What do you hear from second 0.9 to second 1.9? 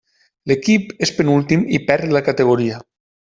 és penúltim i